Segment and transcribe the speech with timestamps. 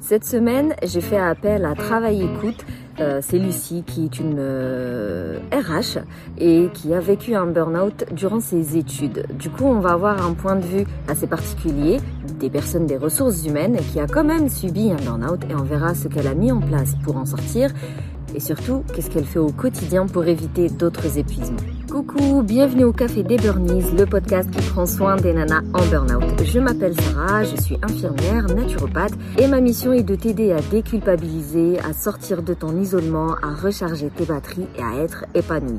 [0.00, 2.64] Cette semaine, j'ai fait appel à Travail Écoute.
[2.98, 5.98] Euh, c'est Lucie qui est une euh, RH
[6.38, 9.26] et qui a vécu un burn-out durant ses études.
[9.38, 11.98] Du coup, on va avoir un point de vue assez particulier
[12.38, 15.94] des personnes des ressources humaines qui a quand même subi un burn-out et on verra
[15.94, 17.70] ce qu'elle a mis en place pour en sortir
[18.34, 21.75] et surtout qu'est-ce qu'elle fait au quotidien pour éviter d'autres épuisements.
[21.96, 26.44] Coucou, bienvenue au Café des Burnies, le podcast qui prend soin des nanas en burn-out.
[26.44, 31.78] Je m'appelle Sarah, je suis infirmière, naturopathe et ma mission est de t'aider à déculpabiliser,
[31.78, 35.78] à sortir de ton isolement, à recharger tes batteries et à être épanouie.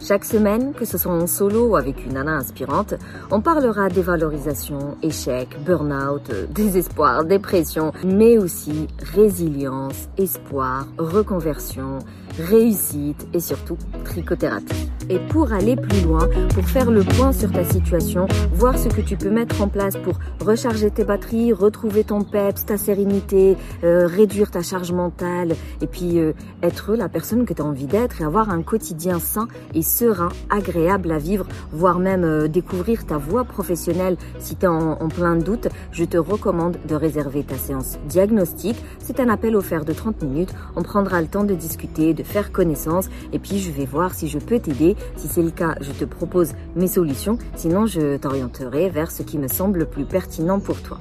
[0.00, 2.94] Chaque semaine, que ce soit en solo ou avec une nana inspirante,
[3.30, 11.98] on parlera dévalorisation, échec, burn-out, désespoir, dépression, mais aussi résilience, espoir, reconversion,
[12.38, 14.90] réussite et surtout trichothérapie.
[15.10, 19.00] Et pour aller plus loin, pour faire le point sur ta situation, voir ce que
[19.00, 24.06] tu peux mettre en place pour recharger tes batteries, retrouver ton peps, ta sérénité, euh,
[24.06, 28.20] réduire ta charge mentale et puis euh, être la personne que tu as envie d'être
[28.20, 33.16] et avoir un quotidien sain et serein, agréable à vivre, voire même euh, découvrir ta
[33.16, 37.56] voie professionnelle si tu es en, en plein doute, je te recommande de réserver ta
[37.56, 38.76] séance diagnostique.
[38.98, 40.54] C'est un appel offert de 30 minutes.
[40.76, 44.28] On prendra le temps de discuter, de faire connaissance et puis je vais voir si
[44.28, 44.96] je peux t'aider.
[45.16, 47.38] Si c'est le cas, je te propose mes solutions.
[47.56, 50.98] Sinon, je t'orienterai vers ce qui me semble le plus pertinent pour toi.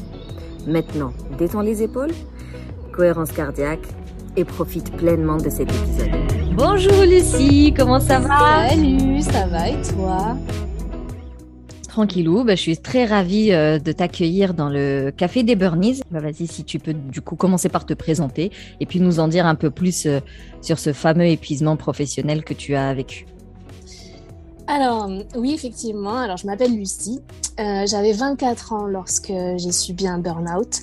[0.66, 2.12] Maintenant, détends les épaules,
[2.92, 3.88] cohérence cardiaque
[4.36, 6.12] et profite pleinement de cet épisode.
[6.56, 8.70] Bonjour Lucie, comment ça va?
[8.70, 10.36] Salut, ça va et toi?
[11.98, 12.44] Tranquillou.
[12.44, 16.02] Bah, je suis très ravie euh, de t'accueillir dans le café des Burnies.
[16.12, 19.28] Bah, Vas-y, si tu peux du coup commencer par te présenter et puis nous en
[19.28, 20.20] dire un peu plus euh,
[20.62, 23.26] sur ce fameux épuisement professionnel que tu as vécu.
[24.68, 26.18] Alors, oui, effectivement.
[26.18, 27.20] Alors, je m'appelle Lucie.
[27.60, 30.82] Euh, J'avais 24 ans lorsque j'ai subi un burn-out.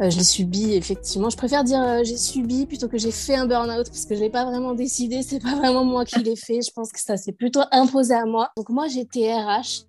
[0.00, 1.30] Je l'ai subi, effectivement.
[1.30, 4.30] Je préfère dire j'ai subi plutôt que j'ai fait un burn-out parce que je l'ai
[4.30, 5.22] pas vraiment décidé.
[5.22, 6.60] C'est pas vraiment moi qui l'ai fait.
[6.60, 8.50] Je pense que ça s'est plutôt imposé à moi.
[8.56, 9.86] Donc, moi, j'étais RH.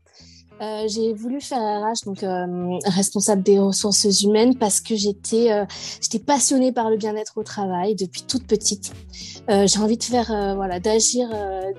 [0.61, 5.65] Euh, j'ai voulu faire RH, donc euh, responsable des ressources humaines, parce que j'étais euh,
[6.25, 8.93] passionnée par le bien-être au travail depuis toute petite.
[9.49, 11.29] Euh, j'ai envie de faire voilà d'agir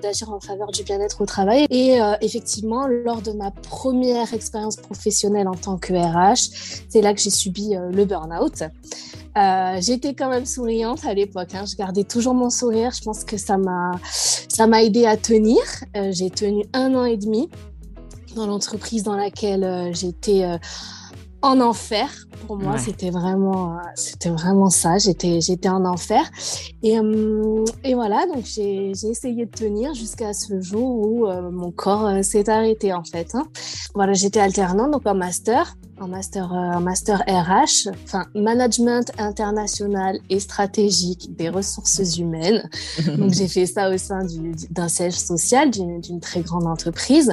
[0.01, 1.65] d'agir en faveur du bien-être au travail.
[1.69, 7.21] Et effectivement, lors de ma première expérience professionnelle en tant que RH, c'est là que
[7.21, 8.63] j'ai subi le burn-out.
[9.81, 11.55] j'étais quand même souriante à l'époque.
[11.55, 11.65] Hein.
[11.65, 12.91] Je gardais toujours mon sourire.
[12.91, 15.61] Je pense que ça m'a ça m'a aidé à tenir.
[16.11, 17.49] j'ai tenu un an et demi
[18.35, 20.57] dans l'entreprise dans laquelle euh, j'étais euh,
[21.41, 22.09] en enfer.
[22.47, 24.97] Pour moi, c'était vraiment, euh, c'était vraiment ça.
[24.97, 26.29] J'étais, j'étais en enfer.
[26.83, 26.97] Et,
[27.83, 32.93] et voilà, donc j'ai, essayé de tenir jusqu'à ce jour où mon corps s'est arrêté
[32.93, 33.33] en fait.
[33.33, 33.47] Hein.
[33.95, 40.39] Voilà, j'étais alternante donc en master, en master, en master RH, enfin management international et
[40.39, 42.69] stratégique des ressources humaines.
[43.17, 44.21] donc j'ai fait ça au sein
[44.71, 47.31] d'un siège social d'une très grande entreprise.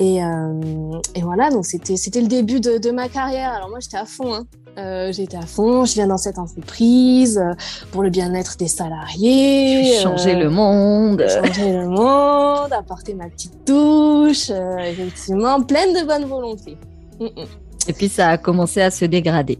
[0.00, 3.52] Et, euh, et, voilà, donc c'était c'était le début de, de, ma carrière.
[3.52, 4.44] Alors moi j'étais à fond, hein.
[4.76, 5.84] euh, j'étais à fond.
[5.84, 7.52] Je viens dans cette entreprise euh,
[7.92, 10.00] pour le bien-être des salariés.
[10.02, 11.24] Changer le monde.
[11.28, 16.76] Changer le monde, apporter ma petite touche, effectivement, pleine de bonne volonté.
[17.20, 17.63] Mm, mm.
[17.88, 19.58] Et puis ça a commencé à se dégrader.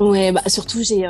[0.00, 1.04] Ouais, bah surtout j'ai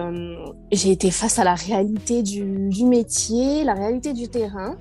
[0.72, 4.76] j'ai été face à la réalité du, du métier, la réalité du terrain.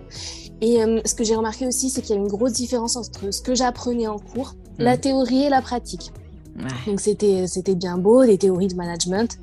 [0.61, 3.31] Et euh, ce que j'ai remarqué aussi, c'est qu'il y a une grosse différence entre
[3.31, 4.83] ce que j'apprenais en cours, mm.
[4.83, 6.11] la théorie et la pratique.
[6.57, 6.63] Ouais.
[6.87, 9.37] Donc c'était c'était bien beau, des théories de management,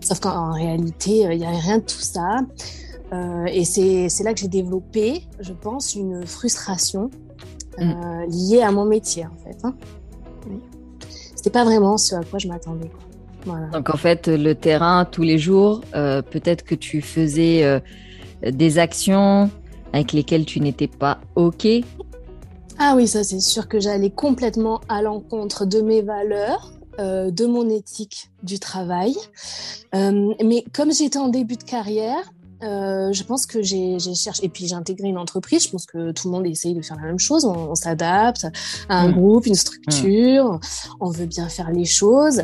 [0.00, 2.40] sauf qu'en réalité, euh, il n'y avait rien de tout ça.
[3.12, 7.10] Euh, et c'est là que j'ai développé, je pense, une frustration
[7.78, 8.30] euh, mm.
[8.30, 9.56] liée à mon métier, en fait.
[9.64, 9.74] Hein.
[11.44, 12.90] C'était pas vraiment ce à quoi je m'attendais.
[13.44, 13.66] Voilà.
[13.66, 17.80] Donc en fait, le terrain, tous les jours, euh, peut-être que tu faisais euh,
[18.50, 19.50] des actions
[19.92, 21.66] avec lesquels tu n'étais pas OK
[22.78, 26.72] Ah oui, ça c'est sûr que j'allais complètement à l'encontre de mes valeurs.
[27.00, 29.16] Euh, de mon éthique du travail.
[29.92, 32.22] Mais comme j'étais en début de carrière,
[32.64, 36.12] euh, je pense que j'ai cherché, et puis j'ai intégré une entreprise, je pense que
[36.12, 38.46] tout le monde essaye de faire la même chose, on, on s'adapte
[38.88, 39.12] à un mmh.
[39.12, 40.60] groupe, une structure, mmh.
[41.00, 42.42] on veut bien faire les choses.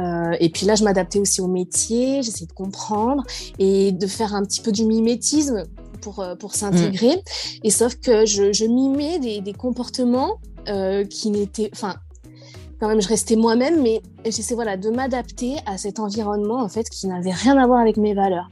[0.00, 3.24] Euh, et puis là, je m'adaptais aussi au métier, j'essayais de comprendre
[3.58, 5.64] et de faire un petit peu du mimétisme
[6.00, 7.16] pour, euh, pour s'intégrer.
[7.16, 7.20] Mm.
[7.64, 10.38] Et sauf que je, je mimais des, des comportements
[10.68, 11.70] euh, qui n'étaient.
[11.72, 11.94] Enfin,
[12.80, 16.88] quand même, je restais moi-même, mais j'essaie voilà, de m'adapter à cet environnement en fait
[16.90, 18.48] qui n'avait rien à voir avec mes valeurs.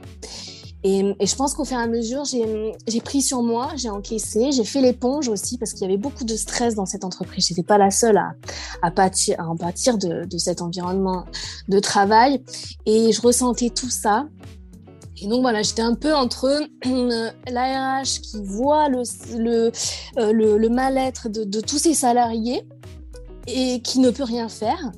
[0.83, 4.65] Et, je pense qu'au fur et à mesure, j'ai pris sur moi, j'ai encaissé, j'ai
[4.65, 7.47] fait l'éponge aussi parce qu'il y avait beaucoup de stress dans cette entreprise.
[7.47, 8.33] J'étais pas la seule à,
[8.81, 11.25] à, pâtir, à en pâtir de, de cet environnement
[11.69, 12.43] de travail.
[12.85, 14.27] Et je ressentais tout ça.
[15.21, 16.47] Et donc voilà, j'étais un peu entre
[16.85, 19.03] euh, l'ARH qui voit le,
[19.37, 19.71] le,
[20.17, 22.67] euh, le, le mal-être de, de, tous ses salariés
[23.47, 24.91] et qui ne peut rien faire.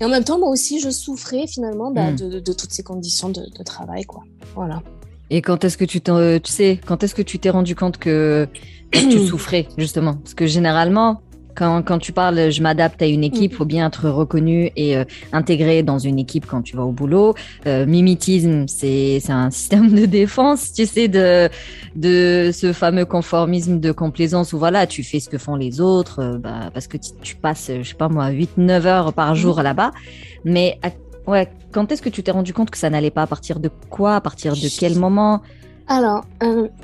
[0.00, 2.16] Et en même temps, moi aussi, je souffrais finalement bah, hmm.
[2.16, 4.04] de, de, toutes ces conditions de, de travail.
[4.04, 4.24] Quoi.
[4.56, 4.82] Voilà.
[5.34, 8.46] Et quand est-ce que tu, tu sais, quand est-ce que tu t'es rendu compte que
[8.92, 10.16] tu souffrais justement?
[10.16, 11.22] Parce que généralement,
[11.54, 13.56] quand, quand, tu parles, je m'adapte à une équipe, il mm.
[13.56, 17.34] faut bien être reconnu et euh, intégré dans une équipe quand tu vas au boulot.
[17.66, 21.48] Euh, mimétisme, c'est un système de défense, tu sais, de,
[21.96, 26.20] de ce fameux conformisme de complaisance où voilà, tu fais ce que font les autres,
[26.20, 29.62] euh, bah, parce que tu, passes, je sais pas moi, 8-9 heures par jour mm.
[29.62, 29.92] là-bas.
[30.44, 30.78] Mais
[31.26, 33.22] ouais, quand est-ce que tu t'es rendu compte que ça n'allait pas?
[33.22, 34.16] À partir de quoi?
[34.16, 35.40] À partir de quel moment?
[35.88, 36.24] Alors,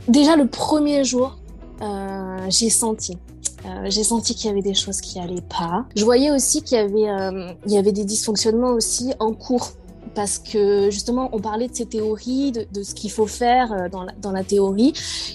[0.08, 1.38] déjà le premier jour,
[2.48, 3.16] j'ai senti.
[3.66, 5.84] Euh, j'ai senti qu'il y avait des choses qui allaient pas.
[5.96, 9.70] Je voyais aussi qu'il y avait, euh, il y avait des dysfonctionnements aussi en cours.
[10.14, 14.32] Parce que justement on parlait de ces théories, de, ce qu'il faut faire euh, dans
[14.32, 14.92] la, théorie.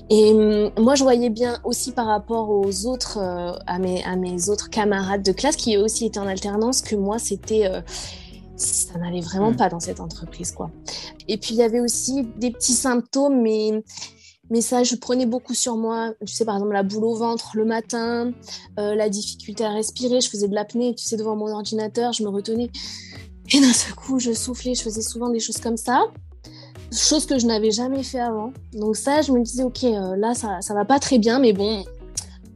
[0.09, 5.21] Et hum, moi je voyais bien aussi par rapport aux autres, à mes autres camarades
[5.21, 7.69] de classe qui aussi étaient en alternance, que moi c'était
[8.55, 9.57] ça n'allait vraiment mmh.
[9.57, 10.69] pas dans cette entreprise quoi.
[11.27, 13.83] Et puis il y avait aussi des petits symptômes, mais
[14.49, 16.13] mais ça, je prenais beaucoup sur moi.
[16.25, 18.31] Tu sais, par exemple, la boule au ventre le matin,
[18.77, 20.19] euh, la difficulté à respirer.
[20.21, 22.69] Je faisais de l'apnée, tu sais, devant mon ordinateur, je me retenais.
[23.53, 24.75] Et d'un seul coup, je soufflais.
[24.75, 26.03] Je faisais souvent des choses comme ça.
[26.91, 28.51] Chose que je n'avais jamais fait avant.
[28.73, 31.53] Donc ça, je me disais, OK, euh, là, ça, ça va pas très bien, mais
[31.53, 31.83] bon,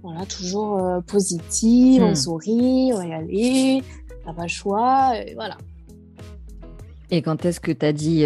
[0.03, 2.15] voilà, toujours euh, positive, on hmm.
[2.15, 3.83] sourit, on va y aller,
[4.23, 5.57] t'as pas le choix, et voilà.
[7.09, 8.25] Et quand est-ce que tu as dit,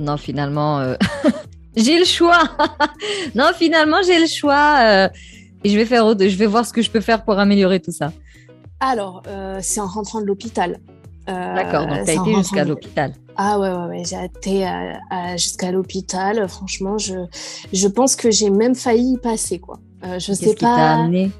[0.00, 0.96] non, finalement,
[1.76, 2.42] j'ai le choix.
[3.34, 4.78] non, finalement, j'ai le choix.
[4.84, 5.08] Euh,
[5.64, 7.92] et je vais faire, je vais voir ce que je peux faire pour améliorer tout
[7.92, 8.12] ça.
[8.80, 10.80] Alors, euh, c'est en rentrant de l'hôpital.
[11.28, 13.14] Euh, D'accord, donc tu as été jusqu'à l'hôpital.
[13.36, 14.66] Ah ouais, ouais, ouais j'ai été
[15.36, 16.48] jusqu'à l'hôpital.
[16.48, 17.14] Franchement, je,
[17.72, 19.78] je pense que j'ai même failli y passer, quoi.
[20.02, 20.52] je sais pas.
[20.52, 21.30] Qui t'a amené?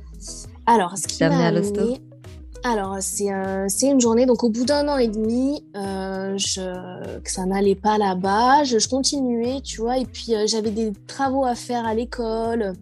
[0.66, 2.00] Alors, ce qui m'a amené,
[2.64, 3.26] alors, c'est
[3.88, 7.98] une journée, donc au bout d'un an et demi, euh, je, que ça n'allait pas
[7.98, 12.74] là-bas, je, continuais, tu vois, et puis euh, j'avais des travaux à faire à l'école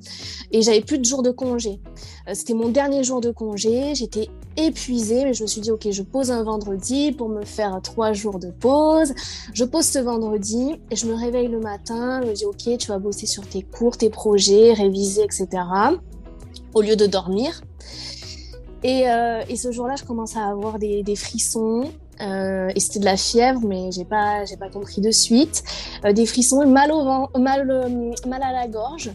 [0.52, 1.80] et j'avais plus de jours de congé.
[2.28, 4.28] Euh, c'était mon dernier jour de congé, j'étais
[4.58, 8.12] épuisée, mais je me suis dit, ok, je pose un vendredi pour me faire trois
[8.12, 9.14] jours de pause.
[9.54, 12.88] Je pose ce vendredi et je me réveille le matin, je me dis, ok, tu
[12.88, 15.46] vas bosser sur tes cours, tes projets, réviser, etc.
[16.74, 17.62] Au lieu de dormir.
[18.82, 21.90] Et, euh, et ce jour-là, je commence à avoir des, des frissons.
[22.20, 25.62] Euh, et c'était de la fièvre, mais j'ai pas, j'ai pas compris de suite.
[26.04, 29.10] Euh, des frissons, mal au vent, mal, euh, mal à la gorge,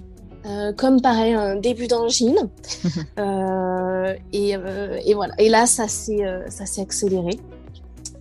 [0.46, 2.50] euh, comme pareil un début d'angine.
[4.34, 5.34] et, et voilà.
[5.38, 7.40] Et là, ça s'est, ça s'est accéléré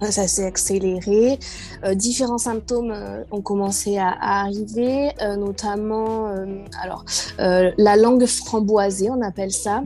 [0.00, 1.38] ça s'est accéléré.
[1.84, 6.28] Euh, différents symptômes euh, ont commencé à, arriver, euh, notamment
[6.82, 7.04] alors
[7.38, 9.82] la langue framboisée, on appelle ça.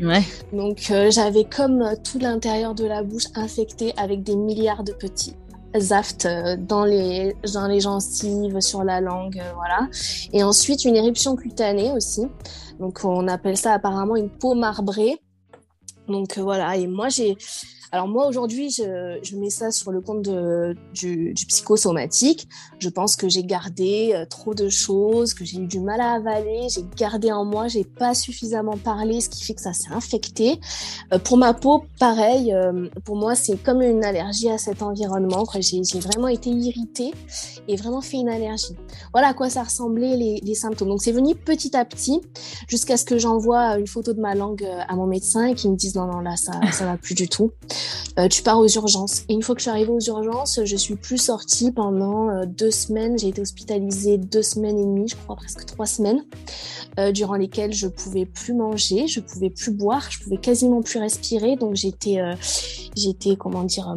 [0.52, 5.34] Donc j'avais comme tout l'intérieur de la bouche infecté avec des milliards de petits
[5.90, 6.26] aftes
[6.58, 9.88] dans les dans les gencives, sur la langue, voilà.
[10.32, 12.26] Et ensuite une éruption cutanée aussi.
[12.80, 15.20] Donc on appelle ça apparemment une peau marbrée.
[16.08, 16.76] Donc voilà.
[16.76, 17.36] Et moi j'ai
[17.90, 22.46] alors moi aujourd'hui, je, je, mets ça sur le compte de, du, du, psychosomatique.
[22.78, 26.12] Je pense que j'ai gardé euh, trop de choses, que j'ai eu du mal à
[26.12, 29.90] avaler, j'ai gardé en moi, j'ai pas suffisamment parlé, ce qui fait que ça s'est
[29.90, 30.60] infecté.
[31.14, 32.52] Euh, pour ma peau, pareil.
[32.52, 35.44] Euh, pour moi, c'est comme une allergie à cet environnement.
[35.58, 37.12] J'ai vraiment été irritée
[37.68, 38.76] et vraiment fait une allergie.
[39.12, 40.88] Voilà à quoi ça ressemblait les, les symptômes.
[40.88, 42.20] Donc c'est venu petit à petit
[42.68, 45.76] jusqu'à ce que j'envoie une photo de ma langue à mon médecin et qu'il me
[45.76, 47.52] dise non non là ça ça va plus du tout.
[48.18, 49.24] Euh, tu pars aux urgences.
[49.28, 52.46] Et une fois que je suis arrivée aux urgences, je suis plus sortie pendant euh,
[52.46, 53.18] deux semaines.
[53.18, 56.24] J'ai été hospitalisée deux semaines et demie, je crois presque trois semaines,
[56.98, 60.98] euh, durant lesquelles je pouvais plus manger, je pouvais plus boire, je pouvais quasiment plus
[60.98, 61.56] respirer.
[61.56, 62.18] Donc j'étais,
[62.96, 63.94] j'étais comment dire,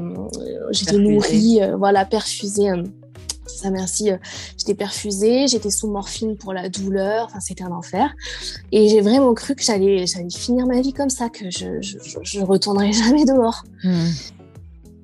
[0.71, 2.69] j'étais nourrie, voilà, perfusée
[3.61, 4.17] ça merci, euh,
[4.57, 8.13] j'étais perfusée, j'étais sous morphine pour la douleur, enfin c'était un enfer.
[8.71, 11.97] Et j'ai vraiment cru que j'allais j'allais finir ma vie comme ça, que je je,
[12.21, 13.63] je retournerai jamais dehors.
[13.83, 14.09] Hmm.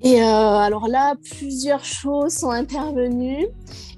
[0.03, 3.47] Et euh, alors là, plusieurs choses sont intervenues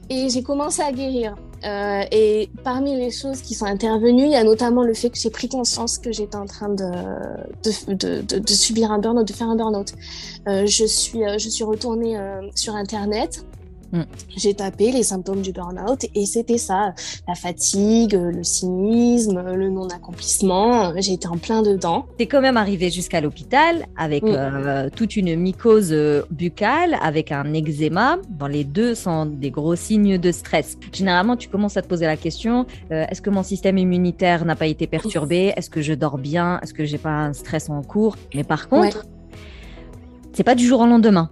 [0.09, 1.35] et j'ai commencé à guérir.
[1.65, 5.19] Euh, et parmi les choses qui sont intervenues, il y a notamment le fait que
[5.19, 6.89] j'ai pris conscience que j'étais en train de,
[7.63, 9.91] de, de, de, de subir un burn-out, de faire un burn-out.
[10.47, 12.17] Euh, je, suis, je suis retournée
[12.55, 13.45] sur Internet
[13.91, 14.01] Mm.
[14.35, 16.93] J'ai tapé les symptômes du burn-out et c'était ça,
[17.27, 20.93] la fatigue, le cynisme, le non-accomplissement.
[20.97, 22.05] J'étais en plein dedans.
[22.17, 24.27] T'es quand même arrivé jusqu'à l'hôpital avec mm.
[24.29, 28.17] euh, toute une mycose euh, buccale, avec un eczéma.
[28.29, 30.77] Dans les deux sont des gros signes de stress.
[30.91, 34.55] Généralement, tu commences à te poser la question euh, est-ce que mon système immunitaire n'a
[34.55, 35.53] pas été perturbé?
[35.55, 36.59] Est-ce que je dors bien?
[36.61, 38.17] Est-ce que j'ai pas un stress en cours?
[38.33, 39.05] Mais par contre,
[40.33, 41.29] c'est pas du jour au lendemain.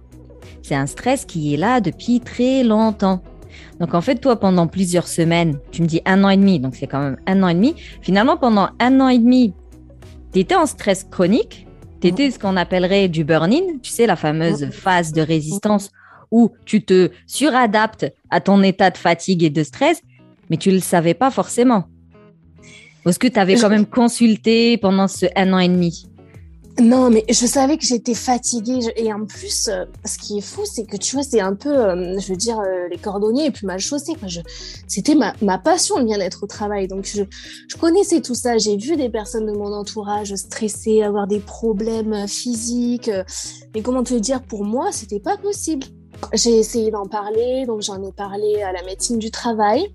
[0.68, 3.22] C'est un stress qui est là depuis très longtemps.
[3.80, 6.76] Donc en fait, toi, pendant plusieurs semaines, tu me dis un an et demi, donc
[6.76, 7.74] c'est quand même un an et demi.
[8.02, 9.54] Finalement, pendant un an et demi,
[10.34, 11.66] tu étais en stress chronique,
[12.02, 15.90] tu étais ce qu'on appellerait du burn-in, tu sais, la fameuse phase de résistance
[16.30, 20.02] où tu te suradaptes à ton état de fatigue et de stress,
[20.50, 21.84] mais tu ne le savais pas forcément.
[23.06, 26.04] Est-ce que tu avais quand même consulté pendant ce un an et demi
[26.80, 28.78] non, mais je savais que j'étais fatiguée.
[28.96, 31.76] Et en plus, euh, ce qui est fou, c'est que tu vois, c'est un peu,
[31.76, 34.12] euh, je veux dire, euh, les cordonniers et plus mal chaussés.
[34.86, 36.86] C'était ma, ma, passion, le bien-être au travail.
[36.86, 37.24] Donc, je,
[37.68, 38.58] je connaissais tout ça.
[38.58, 43.10] J'ai vu des personnes de mon entourage stresser, avoir des problèmes physiques.
[43.74, 45.86] Mais comment te dire, pour moi, c'était pas possible.
[46.32, 49.92] J'ai essayé d'en parler, donc j'en ai parlé à la médecine du travail.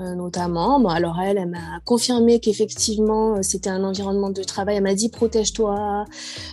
[0.00, 0.80] Euh, notamment.
[0.80, 4.76] Bon, alors elle, elle m'a confirmé qu'effectivement euh, c'était un environnement de travail.
[4.76, 6.06] Elle m'a dit protège-toi.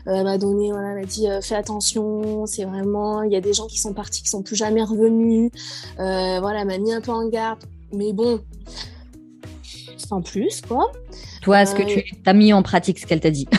[0.08, 2.46] Euh, elle m'a donné, voilà, elle m'a dit fais attention.
[2.46, 5.52] C'est vraiment, il y a des gens qui sont partis qui sont plus jamais revenus.
[5.98, 7.60] voilà, elle m'a mis un peu en garde.
[7.94, 8.42] Mais bon,
[9.98, 10.92] sans plus quoi.
[11.42, 13.48] Toi, est-ce que tu as mis en pratique ce qu'elle t'a dit?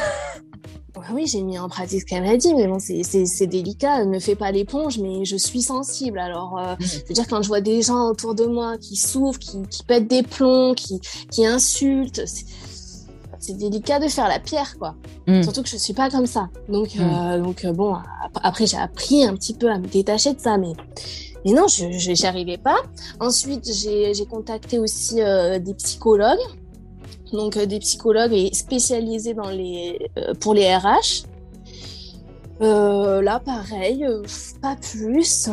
[1.12, 4.05] oui, j'ai mis en pratique ce qu'elle m'a dit, mais bon, c'est délicat.
[4.05, 6.19] Ne fais pas l'éponge, mais je suis sensible.
[6.19, 9.38] Alors, euh, je veux dire, quand je vois des gens autour de moi qui souffrent,
[9.38, 11.00] qui, qui pètent des plombs, qui,
[11.31, 12.23] qui insultent,
[13.38, 14.95] c'est délicat de faire la pierre, quoi.
[15.26, 15.43] Mm.
[15.43, 16.49] Surtout que je suis pas comme ça.
[16.69, 17.00] Donc, mm.
[17.00, 17.97] euh, donc euh, bon,
[18.43, 20.73] après, j'ai appris un petit peu à me détacher de ça, mais.
[21.45, 22.78] Mais non, je n'y arrivais pas.
[23.21, 26.37] Ensuite, j'ai contacté aussi des psychologues
[27.32, 31.25] donc euh, des psychologues et spécialisés dans les, euh, pour les RH.
[32.61, 34.04] Euh, là, pareil,
[34.61, 35.49] pas plus,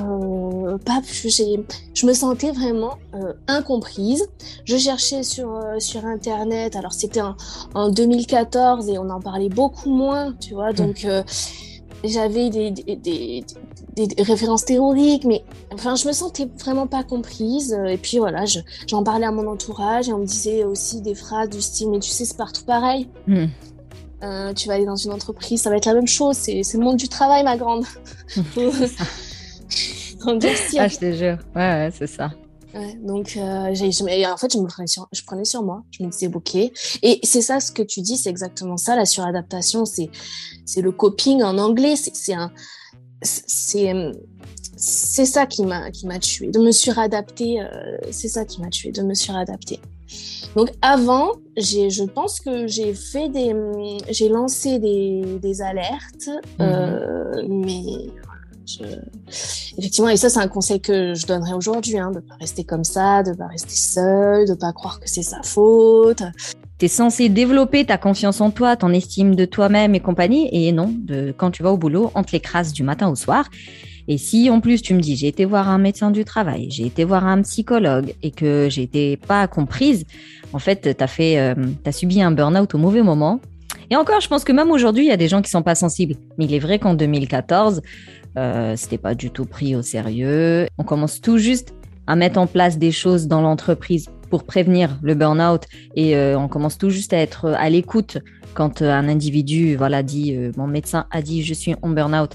[0.86, 1.42] pas plus.
[1.94, 2.96] Je me sentais vraiment
[3.48, 4.28] incomprise.
[4.64, 6.76] Je cherchais sur sur internet.
[6.76, 7.36] Alors c'était en,
[7.76, 10.74] en, 2014 et on en parlait beaucoup moins, tu vois.
[10.74, 11.06] Donc
[12.04, 13.46] j'avais des, des, des,
[13.98, 17.78] références théoriques, mais enfin, je me sentais vraiment pas comprise.
[17.88, 18.44] Et puis voilà,
[18.88, 22.00] j'en parlais à mon entourage et on me disait aussi des phrases du style Mais
[22.00, 23.08] tu sais, c'est partout pareil.
[23.28, 23.46] Hmm.
[24.24, 26.36] Euh, tu vas aller dans une entreprise, ça va être la même chose.
[26.36, 27.86] C'est le monde du travail, ma grande.
[30.78, 31.38] ah, je te jure.
[31.56, 32.32] Ouais, ouais c'est ça.
[33.04, 33.86] donc, euh, je,
[34.32, 35.84] en fait, je, me prenais sur, je prenais sur moi.
[35.92, 36.56] Je me disais, OK.
[36.56, 38.96] Et c'est ça, ce que tu dis, c'est exactement ça.
[38.96, 40.10] La suradaptation, c'est
[40.82, 41.96] le coping en anglais.
[41.96, 42.52] C'est un,
[43.26, 43.94] c'est
[44.78, 48.70] c'est ça qui m'a qui m'a tué de me suradapter euh, c'est ça qui m'a
[48.70, 49.80] tué de me suradapter
[50.56, 53.56] donc avant j'ai je pense que j'ai fait des
[54.10, 56.30] j'ai lancé des, des alertes
[56.60, 57.66] euh, mhm.
[57.66, 58.10] mais
[59.78, 62.84] effectivement et ça c'est un conseil que je donnerais aujourd'hui hein, de pas rester comme
[62.84, 66.24] ça de pas rester seul de pas croire que c'est sa faute
[66.78, 70.50] tu es censé développer ta confiance en toi, ton estime de toi-même et compagnie.
[70.52, 73.50] Et non, de, quand tu vas au boulot, on te l'écrase du matin au soir.
[74.08, 76.86] Et si en plus tu me dis j'ai été voir un médecin du travail, j'ai
[76.86, 80.06] été voir un psychologue et que j'étais pas comprise,
[80.54, 81.56] en fait, tu as fait euh,
[81.92, 83.40] subi un burn-out au mauvais moment.
[83.90, 85.76] Et encore, je pense que même aujourd'hui, il y a des gens qui sont pas
[85.76, 86.16] sensibles.
[86.38, 87.82] Mais il est vrai qu'en 2014,
[88.38, 90.68] euh, c'était pas du tout pris au sérieux.
[90.78, 91.74] On commence tout juste
[92.08, 95.64] à mettre en place des choses dans l'entreprise pour prévenir le burn-out
[95.96, 98.18] et euh, on commence tout juste à être à l'écoute
[98.54, 102.32] quand euh, un individu voilà dit euh, mon médecin a dit je suis en burn-out.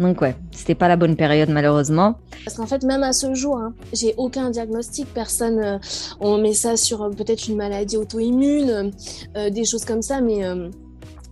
[0.00, 2.18] Donc ouais, c'était pas la bonne période malheureusement.
[2.44, 5.78] Parce qu'en fait même à ce jour, hein, j'ai aucun diagnostic, personne
[6.18, 8.90] on met ça sur peut-être une maladie auto-immune,
[9.34, 10.42] des choses comme ça mais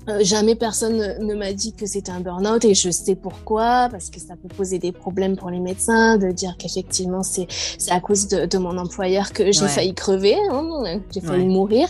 [0.09, 4.11] euh, jamais personne ne m'a dit que c'était un burn-out et je sais pourquoi, parce
[4.11, 7.47] que ça peut poser des problèmes pour les médecins de dire qu'effectivement c'est
[7.91, 11.89] à cause de, de, mon employeur que j'ai failli crever, hein, j'ai failli mourir.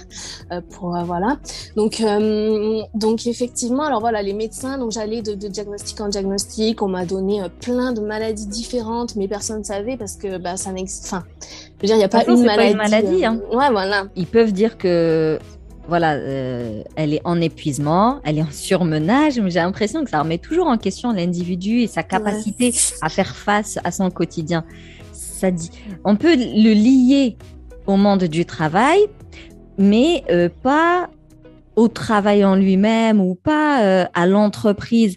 [0.50, 1.38] Euh, pour euh, voilà.
[1.76, 6.83] Donc euh, donc effectivement, alors voilà, les médecins, donc j'allais de, de, diagnostic en diagnostic,
[6.83, 10.73] on m'a donné plein de maladies différentes, mais personne ne savait parce que bah ça
[10.73, 11.04] n'existe.
[11.07, 12.57] Enfin, je veux dire, il n'y a pas une maladie.
[12.57, 13.40] Pas une maladie hein.
[13.52, 14.07] Ouais, voilà.
[14.16, 15.38] Ils peuvent dire que
[15.88, 20.22] voilà, euh, elle est en épuisement, elle est en surmenage, mais j'ai l'impression que ça
[20.22, 24.64] remet toujours en question l'individu et sa capacité à faire face à son quotidien.
[25.12, 25.70] Ça dit,
[26.04, 27.36] on peut le lier
[27.86, 29.00] au monde du travail,
[29.76, 31.10] mais euh, pas
[31.74, 35.16] au travail en lui-même ou pas euh, à l'entreprise.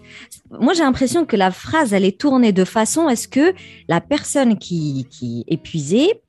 [0.50, 3.54] Moi, j'ai l'impression que la phrase, elle est tournée de façon est-ce que
[3.88, 6.22] la personne qui, qui est épuisée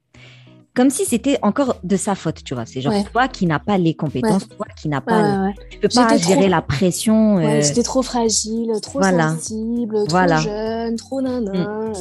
[0.77, 2.67] comme si c'était encore de sa faute, tu vois.
[2.67, 6.19] C'est genre toi qui n'as pas les compétences, toi qui n'as pas, tu peux pas
[6.19, 7.39] gérer la pression.
[7.39, 7.63] Euh...
[7.63, 11.53] J'étais trop fragile, trop sensible, trop jeune, trop nana.
[11.53, 11.93] Mm.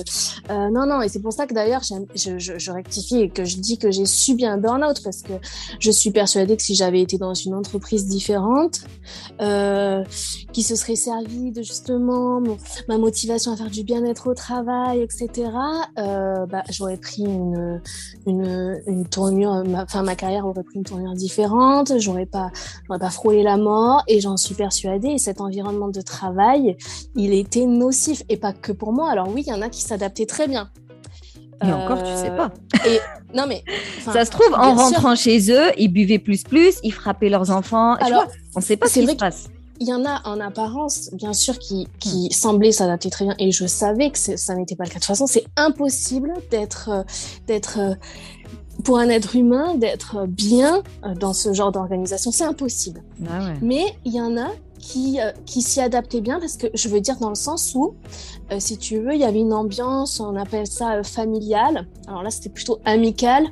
[0.51, 3.46] Euh, non, non, et c'est pour ça que d'ailleurs je, je, je, rectifie et que
[3.46, 5.34] je dis que j'ai subi un burn-out parce que
[5.79, 8.82] je suis persuadée que si j'avais été dans une entreprise différente,
[9.41, 10.03] euh,
[10.51, 12.41] qui se serait servi de justement
[12.88, 15.50] ma motivation à faire du bien-être au travail, etc.,
[15.98, 17.82] euh, bah, j'aurais pris une,
[18.27, 22.51] une une tournure, enfin ma, carrière aurait pris une tournure différente, j'aurais pas,
[22.88, 25.10] j'aurais pas frôlé la mort et j'en suis persuadée.
[25.10, 26.77] Et cet environnement de travail,
[27.15, 29.10] il était nocif et pas que pour moi.
[29.10, 30.69] Alors oui, il y en a qui s'adaptaient très bien.
[31.63, 32.51] Et encore, tu sais pas.
[32.86, 33.00] Euh, et,
[33.34, 33.63] non mais
[34.03, 37.95] ça se trouve en rentrant chez eux, ils buvaient plus plus, ils frappaient leurs enfants.
[37.95, 39.50] Alors, on sait pas ce qui se passe.
[39.79, 43.51] Il y en a en apparence, bien sûr, qui, qui semblaient s'adapter très bien, et
[43.51, 44.96] je savais que ça n'était pas le cas.
[44.96, 47.03] De toute façon, c'est impossible d'être, euh,
[47.48, 47.96] d'être euh,
[48.84, 53.03] pour un être humain d'être bien euh, dans ce genre d'organisation, c'est impossible.
[53.27, 56.89] Ah Mais il y en a qui, euh, qui s'y adaptaient bien parce que je
[56.89, 57.96] veux dire dans le sens où,
[58.51, 61.88] euh, si tu veux, il y avait une ambiance, on appelle ça familiale.
[62.08, 63.46] Alors là, c'était plutôt amical,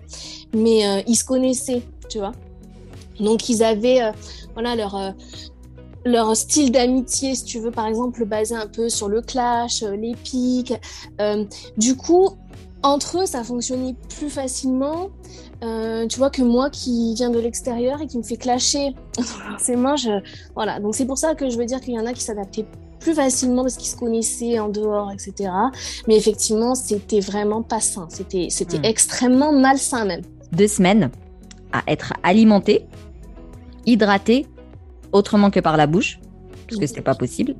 [0.54, 2.34] mais ils se connaissaient, tu vois.
[3.20, 4.02] Donc ils avaient,
[4.54, 5.14] voilà, leur
[6.06, 10.16] leur style d'amitié, si tu veux, par exemple, basé un peu sur le clash, les
[10.16, 10.74] pics.
[11.78, 12.30] du coup,
[12.84, 15.10] entre eux, ça fonctionnait plus facilement.
[15.64, 19.96] Euh, tu vois que moi qui viens de l'extérieur et qui me fait clasher forcément
[19.96, 20.10] je
[20.56, 22.66] voilà donc c'est pour ça que je veux dire qu'il y en a qui s'adaptaient
[23.00, 25.52] plus facilement parce qu'ils se connaissaient en dehors etc
[26.06, 28.86] mais effectivement c'était vraiment pas sain c'était c'était hmm.
[28.86, 31.12] extrêmement malsain même deux semaines
[31.72, 32.86] à être alimenté
[33.86, 34.48] hydraté
[35.14, 36.20] autrement que par la bouche
[36.68, 37.56] parce que c'était pas possible.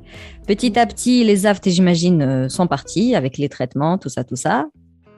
[0.46, 4.36] Petit à petit, les aftes, j'imagine, euh, sont partis avec les traitements, tout ça, tout
[4.36, 4.66] ça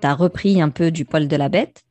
[0.01, 1.83] tu as repris un peu du poil de la bête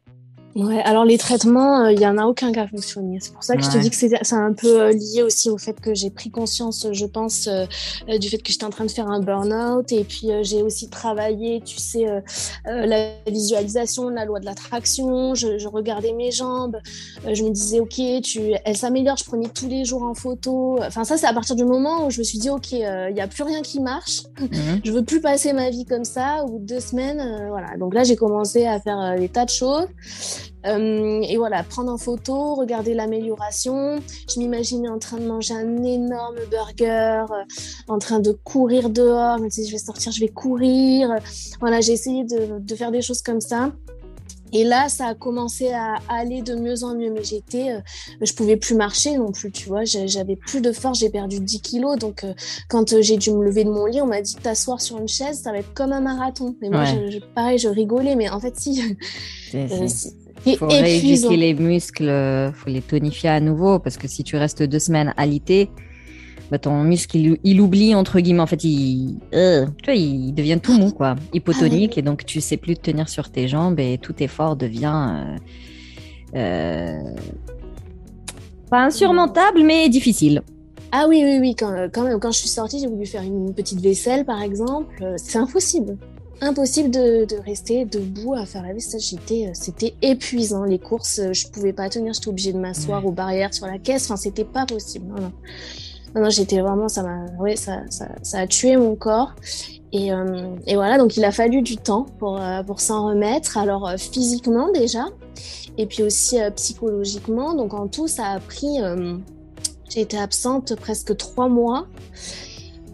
[0.56, 3.18] Ouais, alors les traitements, il euh, y en a aucun qui a fonctionné.
[3.20, 5.58] C'est pour ça que je te dis que c'est un peu euh, lié aussi au
[5.58, 7.66] fait que j'ai pris conscience, je pense, euh,
[8.18, 9.92] du fait que j'étais en train de faire un burn-out.
[9.92, 12.06] Et puis j'ai aussi travaillé, tu sais,
[12.66, 15.36] la visualisation, la loi de l'attraction.
[15.36, 16.78] Je, je, regardais mes jambes,
[17.30, 19.18] je me disais, ok, tu, elle s'améliore.
[19.18, 20.80] Je prenais tous les jours en photo.
[20.82, 23.22] Enfin ça, c'est à partir du moment où je me suis dit, ok, il n'y
[23.22, 24.24] a plus rien qui marche.
[24.40, 24.82] Mhm.
[24.86, 26.46] je veux plus passer ma vie comme ça.
[26.46, 27.76] De deux semaines, voilà.
[27.78, 29.88] Donc là, j'ai commencé à faire des tas de choses.
[30.66, 34.00] Euh, et voilà, prendre en photo, regarder l'amélioration.
[34.34, 37.44] Je m'imaginais en train de manger un énorme burger, euh,
[37.88, 39.38] en train de courir dehors.
[39.38, 41.16] Je me disais, je vais sortir, je vais courir.
[41.60, 43.72] Voilà, j'ai essayé de, de, faire des choses comme ça.
[44.54, 47.80] Et là, ça a commencé à aller de mieux en mieux, mais j'étais, euh,
[48.22, 51.62] je pouvais plus marcher non plus, tu vois, j'avais plus de force, j'ai perdu 10
[51.62, 52.34] kilos, donc euh,
[52.70, 55.42] quand j'ai dû me lever de mon lit, on m'a dit t'asseoir sur une chaise,
[55.42, 56.56] ça va être comme un marathon.
[56.62, 58.82] Et moi, je, pareil, je rigolais, mais en fait, si,
[60.46, 64.36] Il faut rééduquer les muscles, euh, faut les tonifier à nouveau parce que si tu
[64.36, 65.70] restes deux semaines alité,
[66.52, 70.60] bah, ton muscle il, oublie entre guillemets en fait il euh, tu vois, il devient
[70.62, 73.98] tout mou quoi, hypotonique ah et donc tu sais plus tenir sur tes jambes et
[73.98, 75.38] tout effort devient
[76.36, 77.00] euh,
[78.70, 80.44] pas insurmontable mais difficile.
[80.92, 83.82] Ah oui oui oui quand, quand quand je suis sortie j'ai voulu faire une petite
[83.82, 85.98] vaisselle par exemple c'est impossible
[86.42, 88.74] impossible de, de, rester debout à faire la.
[88.78, 90.64] J'étais, euh, c'était épuisant.
[90.64, 92.14] Les courses, euh, je pouvais pas tenir.
[92.14, 94.06] J'étais obligée de m'asseoir aux barrières sur la caisse.
[94.06, 95.08] Enfin, c'était pas possible.
[95.08, 95.32] Non,
[96.16, 96.22] non.
[96.22, 99.34] non, j'étais vraiment, ça m'a, ouais, ça, ça, ça, a tué mon corps.
[99.92, 103.58] Et, euh, et, voilà, donc il a fallu du temps pour, pour s'en remettre.
[103.58, 105.06] Alors physiquement déjà,
[105.78, 107.54] et puis aussi psychologiquement.
[107.54, 108.80] Donc en tout, ça a pris.
[109.90, 111.88] j'ai été absente presque trois mois.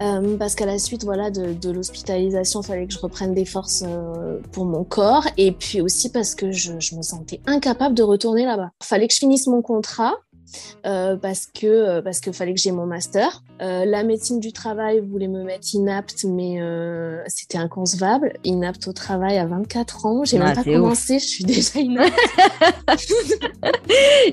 [0.02, 3.44] Euh, parce qu'à la suite voilà, de, de l'hospitalisation, il fallait que je reprenne des
[3.44, 5.26] forces euh, pour mon corps.
[5.36, 8.70] Et puis aussi parce que je, je me sentais incapable de retourner là-bas.
[8.82, 10.14] Il fallait que je finisse mon contrat.
[10.86, 13.42] Euh, parce que euh, parce qu'il fallait que j'ai mon master.
[13.60, 18.32] Euh, la médecine du travail voulait me mettre inapte, mais euh, c'était inconcevable.
[18.44, 22.12] Inapte au travail à 24 ans, j'ai même pas commencé, je suis déjà inapte.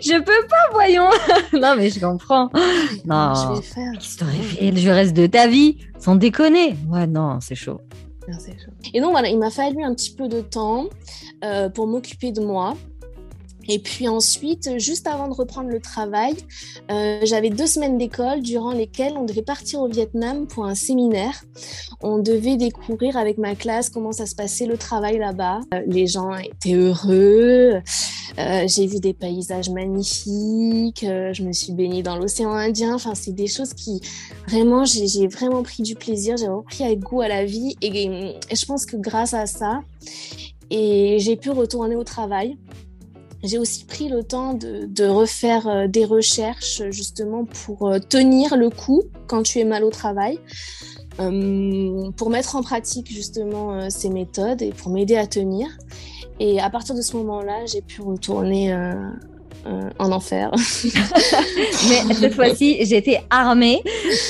[0.02, 1.10] je peux pas, voyons.
[1.54, 2.50] non mais je comprends.
[3.06, 3.34] Non.
[3.36, 3.92] Je vais faire?
[4.90, 6.76] Le reste de ta vie, sans déconner.
[6.90, 7.82] Ouais, non, c'est chaud.
[8.94, 10.86] Et donc voilà, il m'a fallu un petit peu de temps
[11.74, 12.76] pour m'occuper de moi.
[13.72, 16.34] Et puis ensuite, juste avant de reprendre le travail,
[16.90, 21.46] euh, j'avais deux semaines d'école durant lesquelles on devait partir au Vietnam pour un séminaire.
[22.02, 25.60] On devait découvrir avec ma classe comment ça se passait le travail là-bas.
[25.72, 27.80] Euh, les gens étaient heureux.
[28.40, 31.06] Euh, j'ai vu des paysages magnifiques.
[31.06, 32.96] Je me suis baignée dans l'océan Indien.
[32.96, 34.02] Enfin, c'est des choses qui
[34.48, 36.38] vraiment, j'ai vraiment pris du plaisir.
[36.38, 37.76] J'ai vraiment pris goût à la vie.
[37.84, 39.82] Et, et je pense que grâce à ça,
[40.72, 42.58] et j'ai pu retourner au travail.
[43.44, 48.58] J'ai aussi pris le temps de, de, refaire euh, des recherches justement pour euh, tenir
[48.58, 50.40] le coup quand tu es mal au travail,
[51.22, 55.68] euh, pour mettre en pratique justement ces méthodes et pour m'aider à tenir.
[56.42, 58.74] Et à partir de ce moment-là, j'ai pu retourner
[59.66, 60.52] en enfer.
[61.90, 63.84] Mais cette fois-ci, j'étais armée.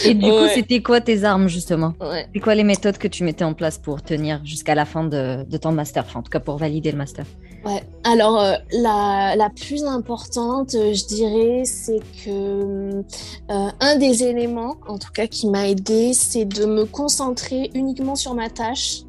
[0.05, 1.93] Et du coup, c'était quoi tes armes justement?
[2.01, 2.27] Ouais.
[2.33, 5.43] C'est quoi les méthodes que tu mettais en place pour tenir jusqu'à la fin de,
[5.43, 7.25] de ton master, enfin, en tout cas pour valider le master
[7.65, 7.83] Ouais.
[8.05, 13.03] Alors euh, la, la, plus importante, euh, je dirais, c'est que
[13.51, 18.15] euh, un des éléments, en tout cas, qui m'a aidé, c'est de me concentrer uniquement
[18.15, 19.01] sur ma tâche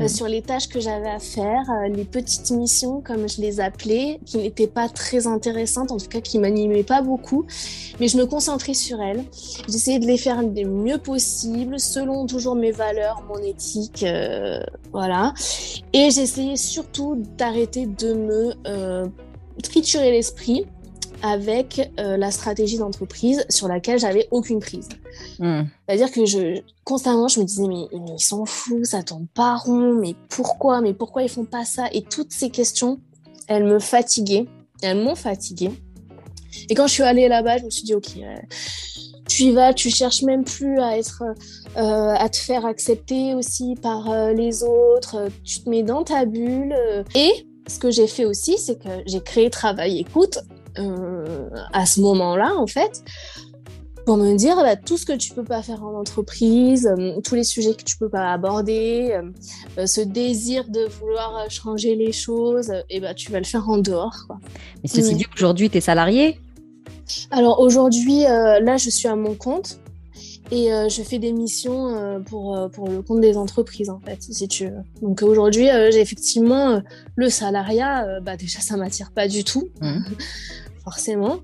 [0.00, 3.60] euh, sur les tâches que j'avais à faire, euh, les petites missions, comme je les
[3.60, 7.46] appelais, qui n'étaient pas très intéressantes, en tout cas qui m'animaient pas beaucoup,
[8.00, 9.24] mais je me concentrais sur elles.
[9.68, 14.60] J'essayais de les faire le mieux possible, selon toujours mes valeurs, mon éthique, euh,
[14.92, 15.34] voilà.
[15.92, 19.06] Et j'essayais surtout d'arrêter de me euh,
[19.62, 20.66] triturer l'esprit
[21.22, 24.88] avec euh, la stratégie d'entreprise sur laquelle j'avais aucune prise.
[25.42, 25.64] Hmm.
[25.88, 30.14] C'est-à-dire que constamment je me disais mais, ils sont fous, ça tourne pas rond, mais
[30.28, 31.88] pourquoi, mais pourquoi ils font pas ça?
[31.92, 33.00] Et toutes ces questions,
[33.48, 34.46] elles me fatiguaient,
[34.82, 35.72] elles m'ont fatiguée.
[36.70, 38.36] Et quand je suis allée là-bas, je me suis dit ok, euh,
[39.28, 41.24] tu y vas, tu cherches même plus à être,
[41.76, 46.24] euh, à te faire accepter aussi par euh, les autres, tu te mets dans ta
[46.24, 46.76] bulle.
[47.16, 50.38] et ce que j'ai fait aussi, c'est que j'ai créé Travail Écoute
[51.74, 53.04] à ce moment-là, en fait,
[54.04, 57.34] pour me dire bah, tout ce que tu peux pas faire en entreprise, euh, tous
[57.34, 59.22] les sujets que tu peux pas aborder, euh,
[59.78, 63.78] euh, ce désir de vouloir changer les choses, et bah, tu vas le faire en
[63.78, 64.24] dehors.
[64.26, 64.38] Quoi.
[64.82, 65.16] Mais ceci Oui.
[65.16, 66.40] dit, aujourd'hui, tu es salarié?
[67.30, 69.78] Alors aujourd'hui, là, je suis à mon compte
[70.50, 74.66] et je fais des missions pour, pour le compte des entreprises, en fait, si tu
[74.66, 74.82] veux.
[75.02, 76.80] Donc aujourd'hui, j'ai effectivement
[77.16, 79.68] le salariat, bah, déjà, ça m'attire pas du tout.
[79.82, 80.04] Mhm.
[80.84, 81.38] Forcément.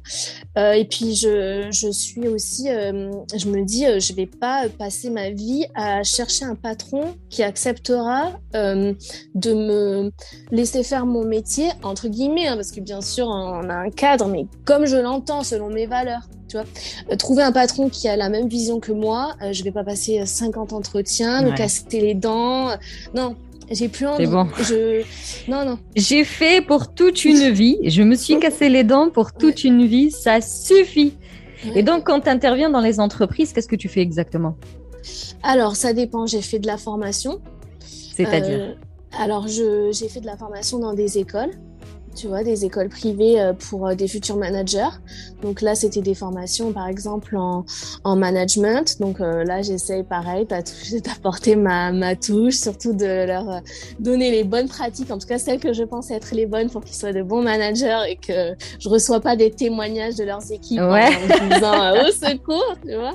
[0.57, 4.64] Euh, et puis, je, je suis aussi, euh, je me dis, euh, je vais pas
[4.68, 8.92] passer ma vie à chercher un patron qui acceptera euh,
[9.37, 10.11] de me
[10.51, 14.27] laisser faire mon métier, entre guillemets, hein, parce que bien sûr, on a un cadre,
[14.27, 16.29] mais comme je l'entends, selon mes valeurs.
[16.48, 19.85] Tu vois, trouver un patron qui a la même vision que moi, je vais pas
[19.85, 22.70] passer euh, 50 entretiens, me casser les dents.
[23.14, 23.37] Non,
[23.70, 24.26] j'ai plus envie.
[24.26, 24.48] bon.
[24.61, 25.02] Je...
[25.50, 25.78] Non, non.
[25.94, 27.78] J'ai fait pour toute une vie.
[27.85, 30.11] Je me suis cassé les dents pour toute une vie.
[30.11, 31.14] Ça suffit.
[31.74, 34.57] Et donc, quand tu interviens dans les entreprises, qu'est-ce que tu fais exactement?
[35.42, 36.26] Alors, ça dépend.
[36.26, 37.40] J'ai fait de la formation.
[37.81, 38.61] C'est-à-dire?
[38.61, 38.74] Euh,
[39.18, 41.50] alors, j'ai fait de la formation dans des écoles,
[42.18, 44.88] tu vois, des écoles privées euh, pour euh, des futurs managers.
[45.42, 47.64] Donc là, c'était des formations, par exemple, en,
[48.04, 48.98] en management.
[49.00, 50.46] Donc euh, là, j'essaye, pareil,
[51.04, 53.61] d'apporter ma, ma touche, surtout de leur
[54.00, 56.83] donner les bonnes pratiques, en tout cas celles que je pense être les bonnes pour
[56.83, 60.81] qu'ils soient de bons managers et que je reçois pas des témoignages de leurs équipes
[60.81, 61.07] en- Ouais.
[61.40, 63.14] en, disant euh, au secours, tu vois.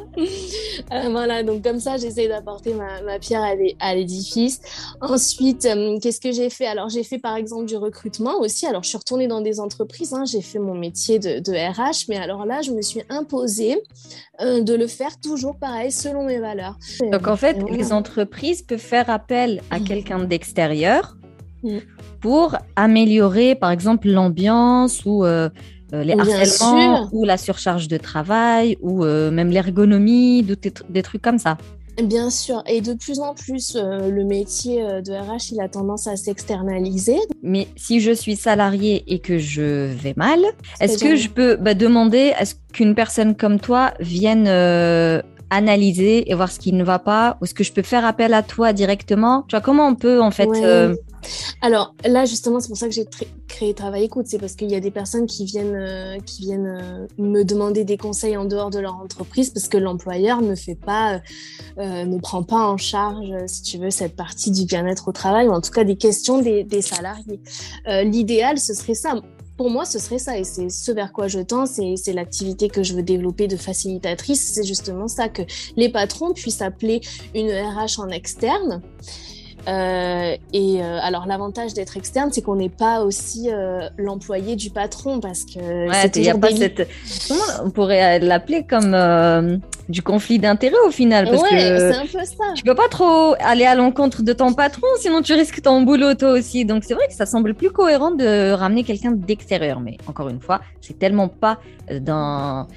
[0.94, 4.62] Euh, voilà, donc comme ça, j'essaye d'apporter ma, ma pierre à l'é- à l'édifice.
[5.02, 5.68] Ensuite,
[6.02, 6.66] qu'est-ce que j'ai fait?
[6.68, 8.66] Alors, j'ai fait par exemple du recrutement aussi.
[8.68, 12.06] Alors, je suis retournée dans des entreprises, hein, j'ai fait mon métier de, de RH,
[12.10, 13.78] mais alors là, je me suis imposée
[14.42, 16.78] euh, de le faire toujours pareil, selon mes valeurs.
[17.12, 17.76] Donc, en fait, voilà.
[17.78, 21.18] les entreprises peuvent faire appel à quelqu'un d'extérieur
[21.66, 21.78] Mm.
[22.20, 25.50] pour améliorer, par exemple, l'ambiance ou euh,
[25.94, 27.10] euh, les Bien harcèlements sûr.
[27.14, 31.58] ou la surcharge de travail ou euh, même l'ergonomie, de- des, des trucs comme ça.
[32.02, 35.70] Bien sûr, et de plus en plus, euh, le métier euh, de RH, il a
[35.70, 37.18] tendance à s'externaliser.
[37.44, 40.40] Mais si je suis salarié et que je vais mal,
[40.80, 45.22] est-ce que je peux bah, demander à ce qu'une personne comme toi vienne euh,
[45.54, 48.34] analyser et voir ce qui ne va pas Ou est-ce que je peux faire appel
[48.34, 50.66] à toi directement Tu vois, comment on peut en fait Ouais.
[50.66, 50.96] euh,
[51.62, 53.06] Alors là, justement, c'est pour ça que j'ai
[53.48, 54.26] créé Travail Écoute.
[54.28, 57.86] C'est parce qu'il y a des personnes qui viennent, euh, qui viennent euh, me demander
[57.86, 61.22] des conseils en dehors de leur entreprise parce que l'employeur ne fait pas,
[61.78, 65.52] ne prend pas en charge, si tu veux, cette partie du bien-être au travail ou
[65.52, 67.40] en tout cas des questions des, des salariés.
[67.88, 69.16] L'idéal, ce serait ça.
[69.56, 72.70] Pour moi, ce serait ça, et c'est ce vers quoi je tends, c'est c'est l'activité
[72.70, 74.54] que je veux développer de facilitatrice.
[74.54, 75.44] C'est justement ça, que
[75.78, 77.02] les patrons puissent appeler
[77.36, 78.82] une RH en externe,
[79.68, 84.70] euh, et euh, alors l'avantage d'être externe, c'est qu'on n'est pas aussi euh, l'employé du
[84.70, 86.88] patron parce que Ouais, c'est y a pas cette.
[87.28, 91.30] Comment on pourrait l'appeler comme du conflit d'intérêts au final.
[91.30, 92.54] Parce ouais, que c'est un peu ça.
[92.56, 96.14] tu peux pas trop aller à l'encontre de ton patron, sinon tu risques ton boulot
[96.16, 96.66] toi aussi.
[96.66, 99.80] Donc c'est vrai que ça semble plus cohérent de ramener quelqu'un d'extérieur.
[99.80, 101.60] Mais encore une fois, c'est tellement pas
[102.02, 102.68] dans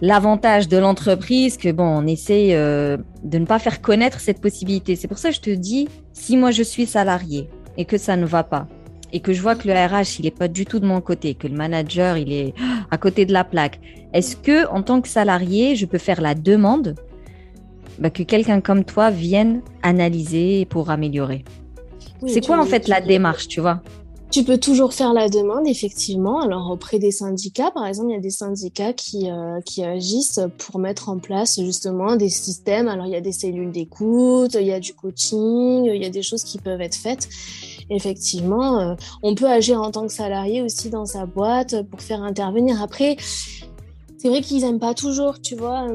[0.00, 4.96] l'avantage de l'entreprise que bon, on essaie euh, de ne pas faire connaître cette possibilité.
[4.96, 8.16] C'est pour ça que je te dis, si moi je suis salarié et que ça
[8.16, 8.66] ne va pas,
[9.12, 11.34] et que je vois que le RH il est pas du tout de mon côté,
[11.34, 12.54] que le manager il est
[12.90, 13.80] à côté de la plaque,
[14.12, 16.94] est-ce que en tant que salarié je peux faire la demande
[17.98, 21.44] bah, que quelqu'un comme toi vienne analyser pour améliorer?
[22.22, 23.82] Oui, C'est quoi en fait la démarche, tu vois?
[24.30, 26.40] Tu peux toujours faire la demande, effectivement.
[26.40, 30.38] Alors, auprès des syndicats, par exemple, il y a des syndicats qui, euh, qui agissent
[30.56, 32.86] pour mettre en place justement des systèmes.
[32.86, 36.10] Alors, il y a des cellules d'écoute, il y a du coaching, il y a
[36.10, 37.28] des choses qui peuvent être faites.
[37.90, 42.22] Effectivement, euh, on peut agir en tant que salarié aussi dans sa boîte pour faire
[42.22, 42.80] intervenir.
[42.80, 43.16] Après,
[44.20, 45.86] c'est vrai qu'ils aiment pas toujours, tu vois.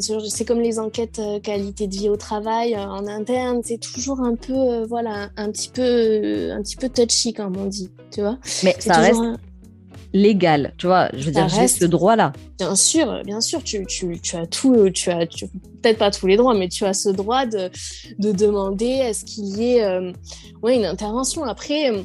[0.00, 3.78] ce- C'est comme les enquêtes euh, qualité de vie au travail euh, en interne, c'est
[3.78, 7.66] toujours un peu, euh, voilà, un petit peu, euh, un petit peu touchy comme on
[7.66, 8.38] dit, tu vois.
[8.64, 9.36] Mais ça reste un-
[10.14, 11.10] légal, tu vois.
[11.12, 12.32] Je veux Ça dire, j'ai ce droit-là.
[12.58, 16.36] Bien sûr, bien sûr, tu, tu, tu as tout, tu as peut-être pas tous les
[16.38, 17.68] droits, mais tu as ce droit de,
[18.18, 20.12] de demander est-ce qu'il y ait euh,
[20.62, 21.44] ouais, une intervention.
[21.44, 22.02] Après, euh,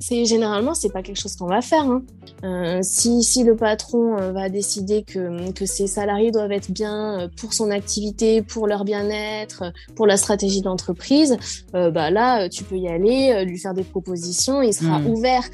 [0.00, 1.84] c'est généralement c'est pas quelque chose qu'on va faire.
[1.84, 2.02] hein.
[2.42, 7.20] Euh, si, si le patron euh, va décider que, que ses salariés doivent être bien
[7.20, 9.64] euh, pour son activité, pour leur bien-être,
[9.96, 11.36] pour la stratégie d'entreprise,
[11.74, 15.06] euh, bah là tu peux y aller, lui faire des propositions, il sera Mm.
[15.06, 15.44] ouvert.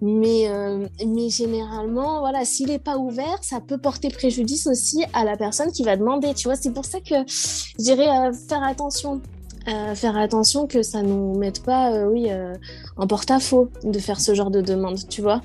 [0.00, 5.24] Mais, euh, mais généralement, voilà, s'il n'est pas ouvert, ça peut porter préjudice aussi à
[5.24, 6.32] la personne qui va demander.
[6.34, 9.20] Tu vois, c'est pour ça que je dirais faire attention.
[9.68, 12.54] Euh, faire attention que ça nous mette pas, euh, oui, euh,
[12.96, 15.42] en porte-à-faux de faire ce genre de demande, tu vois.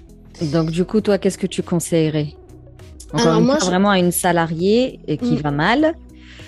[0.53, 2.27] Donc du coup, toi, qu'est-ce que tu conseillerais?
[3.13, 5.37] Encore Alors, une moi, fois, je- vraiment à une salariée et qui Mm.
[5.37, 5.93] va mal.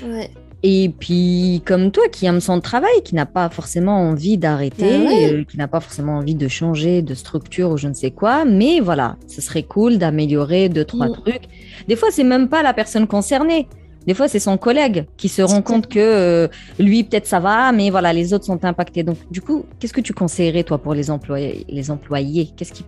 [0.05, 0.29] Ouais.
[0.65, 5.05] Et puis, comme toi, qui aime son travail, qui n'a pas forcément envie d'arrêter, Bah
[5.09, 5.33] ouais.
[5.33, 8.45] euh, qui n'a pas forcément envie de changer de structure ou je ne sais quoi,
[8.45, 11.13] mais voilà, ce serait cool d'améliorer deux, trois Mm.
[11.13, 11.43] trucs.
[11.89, 13.67] Des fois, c'est même pas la personne concernée.
[14.05, 16.47] Des fois, c'est son collègue qui se rend compte que euh,
[16.79, 19.03] lui, peut-être ça va, mais voilà, les autres sont impactés.
[19.03, 22.49] Donc, du coup, qu'est-ce que tu conseillerais, toi, pour les employés, les employés?
[22.55, 22.85] Qu'est-ce qu'ils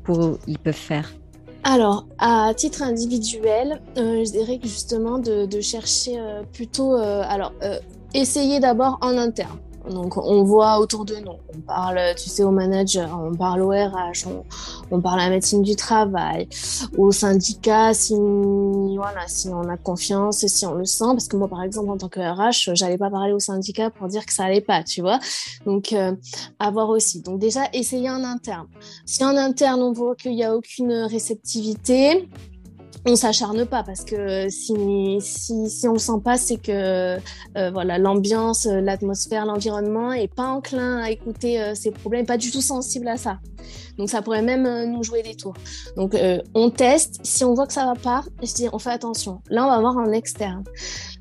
[0.47, 1.13] ils peuvent faire?
[1.63, 7.53] Alors, à titre individuel, euh, je dirais que justement de, chercher euh, plutôt, alors,
[8.13, 9.57] essayer d'abord en interne.
[9.89, 13.69] Donc, on voit autour de nous, on parle, tu sais, au manager, on parle au
[13.69, 14.43] RH, on,
[14.91, 16.47] on parle à la médecine du travail,
[16.97, 21.05] au syndicat, si, voilà, si on a confiance, si on le sent.
[21.07, 24.07] Parce que moi, par exemple, en tant que RH, j'allais pas parler au syndicat pour
[24.07, 25.19] dire que ça allait pas, tu vois.
[25.65, 26.15] Donc, euh,
[26.59, 27.21] à voir aussi.
[27.21, 28.67] Donc, déjà, essayer en interne.
[29.05, 32.27] Si en interne, on voit qu'il n'y a aucune réceptivité,
[33.05, 34.73] on s'acharne pas parce que si,
[35.21, 37.17] si, si on le sent pas, c'est que
[37.57, 42.37] euh, voilà l'ambiance, euh, l'atmosphère, l'environnement est pas enclin à écouter euh, ces problèmes, pas
[42.37, 43.39] du tout sensible à ça.
[43.97, 45.53] Donc ça pourrait même nous jouer des tours.
[45.95, 46.17] Donc
[46.53, 47.19] on teste.
[47.23, 48.23] Si on voit que ça va pas,
[48.73, 49.41] on fait attention.
[49.49, 50.63] Là on va voir en externe.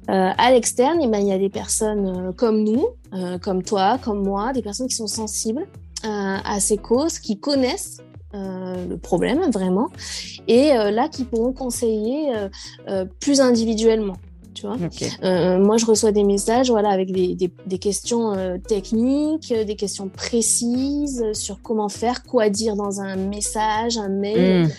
[0.09, 2.85] À l'externe, eh ben, il y a des personnes comme nous,
[3.41, 5.67] comme toi, comme moi, des personnes qui sont sensibles
[6.03, 7.99] à ces causes, qui connaissent
[8.35, 9.88] euh, le problème vraiment,
[10.49, 12.33] et euh, là qui pourront conseiller
[12.88, 14.16] euh, plus individuellement.
[14.55, 14.77] Tu vois.
[15.25, 19.75] Euh, moi, je reçois des messages, voilà, avec des, des, des questions euh, techniques, des
[19.75, 24.66] questions précises sur comment faire, quoi dire dans un message, un mail.
[24.66, 24.70] Mm.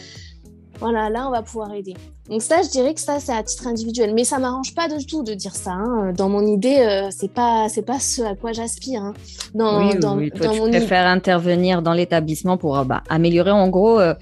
[0.80, 1.94] Voilà, là, on va pouvoir aider.
[2.30, 4.14] Donc ça, je dirais que ça, c'est à titre individuel.
[4.14, 5.72] Mais ça m'arrange pas du tout de dire ça.
[5.72, 6.12] hein.
[6.18, 9.02] Dans mon idée, euh, c'est pas, c'est pas ce à quoi j'aspire.
[9.02, 9.14] Hein.
[9.54, 10.32] Dans, oui, dans, oui.
[10.32, 14.14] Toi, dans tu mon préfères intervenir dans l'établissement pour euh, bah, améliorer en gros euh,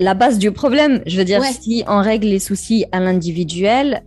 [0.00, 1.02] la base du problème.
[1.06, 1.52] Je veux dire, Ouais.
[1.60, 4.02] si on règle les soucis à l'individuel,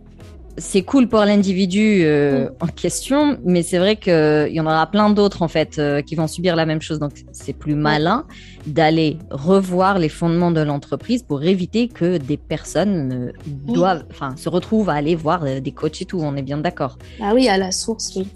[0.58, 2.50] c'est cool pour l'individu euh, Mm.
[2.60, 6.14] en question, mais c'est vrai qu'il y en aura plein d'autres en fait euh, qui
[6.14, 6.98] vont subir la même chose.
[6.98, 8.24] Donc, c'est plus malin
[8.66, 14.48] d'aller revoir les fondements de l'entreprise pour éviter que des personnes ne doivent, enfin, se
[14.48, 16.20] retrouvent à aller voir euh, des coachs et tout.
[16.20, 16.98] On est bien d'accord.
[17.22, 18.28] Ah oui, à la source, oui.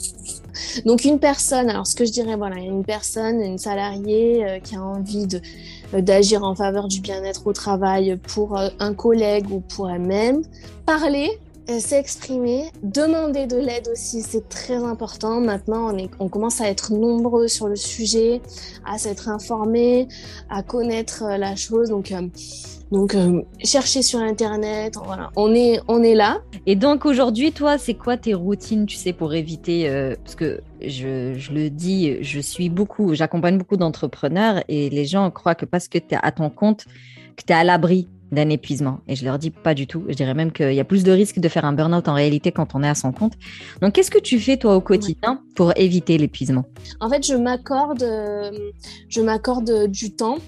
[0.87, 4.77] Donc une personne, alors ce que je dirais, voilà, une personne, une salariée euh, qui
[4.77, 5.41] a envie de
[5.95, 10.43] euh, d'agir en faveur du bien-être au travail pour euh, un collègue ou pour elle-même,
[10.87, 15.41] parler, euh, s'exprimer, demander de l'aide aussi, c'est très important.
[15.41, 18.41] Maintenant, on, est, on commence à être nombreux sur le sujet,
[18.85, 20.09] à s'être informés,
[20.51, 21.89] à connaître euh, la chose.
[21.89, 22.29] Donc, euh,
[22.93, 26.43] donc euh, chercher sur Internet, voilà, on est, on est là.
[26.67, 30.61] Et donc aujourd'hui, toi, c'est quoi tes routines, tu sais, pour éviter, euh, parce que
[30.81, 35.65] je, je le dis, je suis beaucoup, j'accompagne beaucoup d'entrepreneurs et les gens croient que
[35.65, 36.85] parce que tu es à ton compte,
[37.37, 39.01] que tu es à l'abri d'un épuisement.
[39.09, 40.05] Et je leur dis pas du tout.
[40.09, 42.53] Je dirais même qu'il y a plus de risques de faire un burn-out en réalité
[42.53, 43.35] quand on est à son compte.
[43.81, 46.65] Donc, qu'est-ce que tu fais toi au quotidien pour éviter l'épuisement?
[47.01, 48.51] En fait, je m'accorde, euh,
[49.09, 50.39] je m'accorde du temps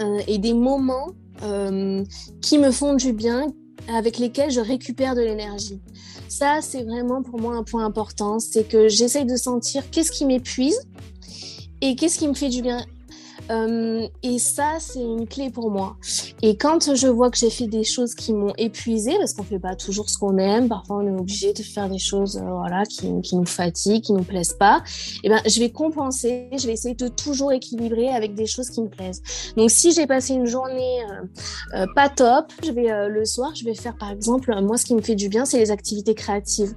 [0.00, 1.08] euh, et des moments
[1.42, 2.04] euh,
[2.40, 3.46] qui me font du bien,
[3.88, 5.80] avec lesquels je récupère de l'énergie.
[6.28, 8.38] Ça, c'est vraiment pour moi un point important.
[8.38, 10.80] C'est que j'essaye de sentir qu'est-ce qui m'épuise
[11.82, 12.84] et qu'est-ce qui me fait du bien
[13.50, 15.96] euh, et ça, c'est une clé pour moi.
[16.42, 19.58] Et quand je vois que j'ai fait des choses qui m'ont épuisé, parce qu'on fait
[19.58, 22.84] pas toujours ce qu'on aime, parfois on est obligé de faire des choses, euh, voilà,
[22.84, 24.82] qui, qui, nous fatiguent, qui nous plaisent pas.
[24.86, 26.48] Et eh ben, je vais compenser.
[26.56, 29.22] Je vais essayer de toujours équilibrer avec des choses qui me plaisent.
[29.56, 31.02] Donc, si j'ai passé une journée
[31.74, 34.94] euh, pas top, je vais le soir, je vais faire par exemple, moi, ce qui
[34.94, 36.74] me fait du bien, c'est les activités créatives.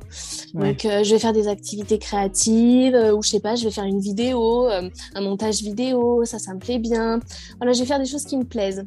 [0.54, 4.00] Donc, je vais faire des activités créatives, ou je sais pas, je vais faire une
[4.00, 6.24] vidéo, un montage vidéo.
[6.26, 7.20] Ça, ça me plaît bien.
[7.58, 8.86] Voilà, je vais faire des choses qui me plaisent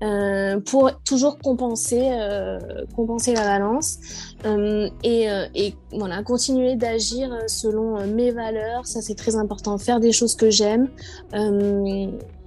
[0.00, 2.60] euh, pour toujours compenser, euh,
[2.94, 3.98] compenser la balance
[4.46, 5.26] euh, et,
[5.56, 8.86] et, voilà, continuer d'agir selon mes valeurs.
[8.86, 9.76] Ça, c'est très important.
[9.76, 10.88] Faire des choses que j'aime.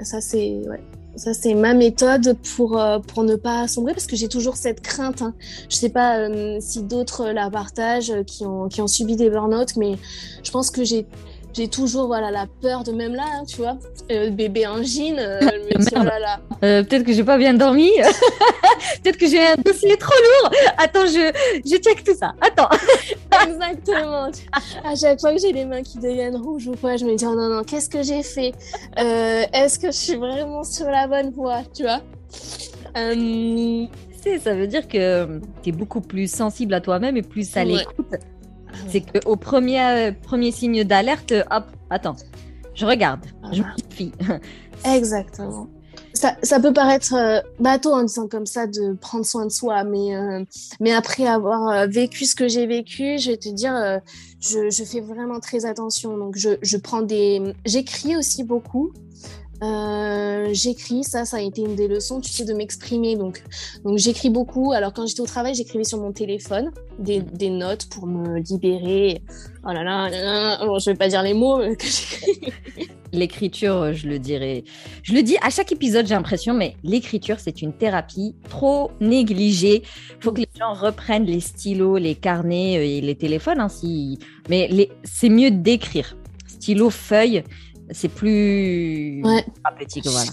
[0.01, 0.62] ça, c'est.
[1.17, 5.21] Ça, c'est ma méthode pour, pour ne pas sombrer parce que j'ai toujours cette crainte.
[5.21, 5.34] Hein.
[5.67, 6.29] Je sais pas
[6.62, 9.97] si d'autres la partagent qui ont, qui ont subi des burn-out, mais
[10.41, 11.05] je pense que j'ai
[11.53, 13.77] j'ai toujours voilà la peur de même là, hein, tu vois,
[14.11, 15.17] euh, bébé angine.
[15.19, 15.39] Euh,
[15.95, 15.99] oh
[16.63, 17.91] euh, Peut-être que j'ai pas bien dormi.
[19.03, 20.51] Peut-être que j'ai un dossier trop lourd.
[20.77, 21.31] Attends, je
[21.65, 22.33] je check tout ça.
[22.41, 22.69] Attends.
[23.47, 24.29] Exactement.
[24.83, 27.25] À chaque fois que j'ai les mains qui deviennent rouges ou quoi, je me dis
[27.25, 28.53] oh non non, qu'est-ce que j'ai fait?
[28.97, 32.01] Est-ce que je suis vraiment sur la bonne voie, tu vois?
[32.93, 38.15] Ça veut dire que tu es beaucoup plus sensible à toi-même et plus à l'écoute
[38.89, 42.15] c'est qu'au premier, euh, premier signe d'alerte, hop, attends,
[42.73, 44.12] je regarde, je me
[44.95, 45.67] Exactement.
[46.13, 49.84] Ça, ça, peut paraître euh, bateau en disant comme ça de prendre soin de soi,
[49.84, 50.43] mais, euh,
[50.79, 54.01] mais après avoir vécu ce que j'ai vécu, je vais te dire,
[54.41, 56.17] je, je, fais vraiment très attention.
[56.17, 57.53] Donc, je, je prends des.
[57.65, 58.91] J'écris aussi beaucoup.
[59.63, 63.15] Euh, j'écris, ça, ça a été une des leçons, tu sais, de m'exprimer.
[63.15, 63.43] Donc,
[63.84, 64.71] donc j'écris beaucoup.
[64.71, 69.21] Alors, quand j'étais au travail, j'écrivais sur mon téléphone des, notes pour me libérer.
[69.63, 72.54] Oh là là, là, je vais pas dire les mots que j'écris.
[73.13, 74.63] L'écriture, je le dirais.
[75.04, 79.84] Je le dis à chaque épisode, j'ai l'impression, mais l'écriture, c'est une thérapie trop négligée.
[80.17, 83.60] Il faut que les gens reprennent les stylos, les carnets euh, et les téléphones.
[83.60, 83.67] Hein,
[84.50, 86.15] Mais c'est mieux d'écrire.
[86.47, 87.43] Stylo, feuille,
[87.91, 89.45] c'est plus ouais.
[89.63, 90.32] thérapeutique, voilà.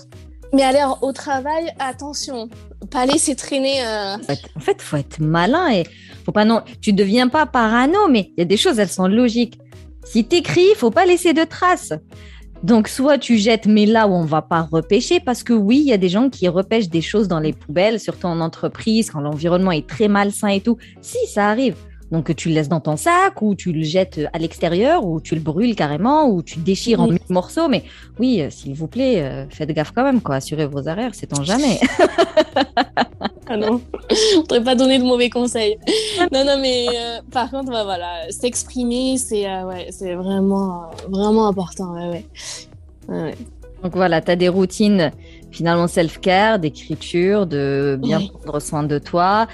[0.53, 2.49] Mais alors au travail, attention,
[2.91, 3.85] pas laisser traîner.
[3.85, 4.17] Euh...
[4.57, 5.85] En fait, faut être malin et
[6.25, 6.63] faut pas non.
[6.81, 9.59] Tu deviens pas parano, mais il y a des choses, elles sont logiques.
[10.05, 11.93] Si t'écris, faut pas laisser de traces.
[12.63, 15.87] Donc, soit tu jettes, mais là où on va pas repêcher, parce que oui, il
[15.87, 19.21] y a des gens qui repêchent des choses dans les poubelles, surtout en entreprise, quand
[19.21, 20.77] l'environnement est très malsain et tout.
[21.01, 21.77] Si, ça arrive.
[22.11, 25.35] Donc tu le laisses dans ton sac ou tu le jettes à l'extérieur ou tu
[25.35, 27.69] le brûles carrément ou tu le déchires en mille morceaux.
[27.69, 27.85] Mais
[28.19, 30.37] oui, euh, s'il vous plaît, euh, faites gaffe quand même, quoi.
[30.37, 31.79] Assurez vos arrières, c'est en jamais.
[33.49, 35.79] ah non, je voudrais pas donner de mauvais conseils.
[36.33, 41.95] Non, non, mais euh, par contre, bah, voilà, s'exprimer, c'est ouais, c'est vraiment, vraiment important.
[41.95, 42.25] Ouais,
[43.09, 43.35] ouais.
[43.83, 45.13] Donc voilà, tu as des routines
[45.51, 49.47] finalement self-care, d'écriture, de bien prendre soin de toi.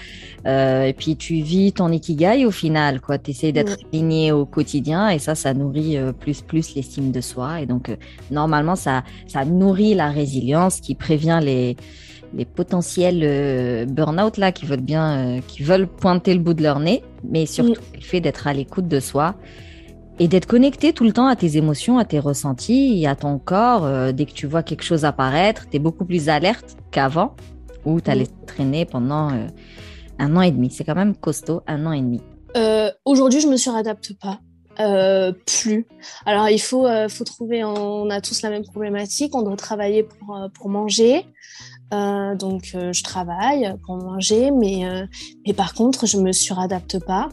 [0.47, 3.19] Euh, et puis tu vis ton ikigai au final, quoi.
[3.19, 7.21] Tu essaies d'être aligné au quotidien et ça, ça nourrit euh, plus plus l'estime de
[7.21, 7.61] soi.
[7.61, 7.97] Et donc euh,
[8.31, 11.77] normalement, ça, ça nourrit la résilience qui prévient les
[12.37, 17.05] les potentiels burn-out là qui veulent bien, qui veulent pointer le bout de leur nez,
[17.23, 19.37] mais surtout le fait d'être à l'écoute de soi
[20.18, 23.85] et d'être connecté tout le temps à tes émotions, à tes ressentis, à ton corps.
[23.85, 27.35] Euh, dès que tu vois quelque chose apparaître, tu es beaucoup plus alerte qu'avant,
[27.85, 29.46] ou tu as laissé traîner pendant euh,
[30.18, 30.70] un an et demi.
[30.70, 32.20] C'est quand même costaud, un an et demi.
[32.57, 34.40] Euh, Aujourd'hui, je me suradapte pas.
[35.46, 35.87] Plus.
[36.27, 40.37] Alors il faut, faut trouver, on a tous la même problématique, on doit travailler pour,
[40.53, 41.24] pour manger,
[41.92, 45.07] euh, donc euh, je travaille pour manger, mais, euh,
[45.47, 47.29] mais par contre je me suradapte pas.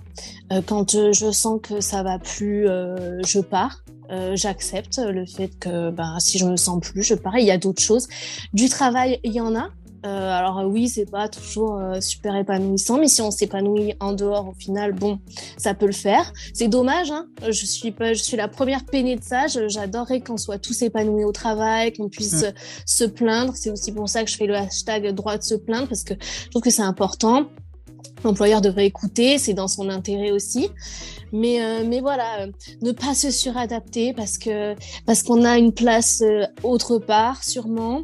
[0.68, 3.84] quand je sens que ça va plus, je pars.
[4.34, 7.38] J'accepte le fait que ben, si je me sens plus, je pars.
[7.38, 8.10] Il y a d'autres choses.
[8.54, 9.70] Du travail, il y en a.
[10.04, 14.14] Euh, alors euh, oui, c'est pas toujours euh, super épanouissant, mais si on s'épanouit en
[14.14, 15.20] dehors, au final, bon,
[15.58, 16.34] ça peut le faire.
[16.54, 19.46] C'est dommage, hein je suis pas, je suis la première peinée de ça.
[19.48, 22.54] J'adorerais qu'on soit tous épanouis au travail, qu'on puisse mm.
[22.86, 23.54] se plaindre.
[23.56, 26.16] C'est aussi pour ça que je fais le hashtag droit de se plaindre parce que
[26.46, 27.46] je trouve que c'est important.
[28.24, 30.70] L'employeur devrait écouter, c'est dans son intérêt aussi.
[31.32, 32.48] Mais, euh, mais voilà, euh,
[32.82, 34.76] ne pas se suradapter parce que
[35.06, 38.04] parce qu'on a une place euh, autre part, sûrement.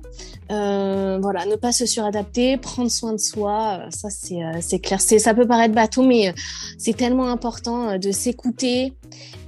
[0.50, 5.02] voilà, ne pas se suradapter, prendre soin de soi, ça c'est c'est clair.
[5.02, 6.34] C'est ça peut paraître bateau, mais
[6.78, 8.94] c'est tellement important de s'écouter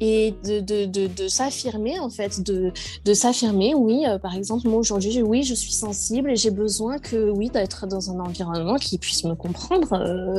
[0.02, 2.74] et de, de, de, de s'affirmer en fait, de,
[3.06, 3.74] de s'affirmer.
[3.76, 7.88] Oui, par exemple, moi aujourd'hui, oui, je suis sensible et j'ai besoin que oui d'être
[7.88, 9.88] dans un environnement qui puisse me comprendre.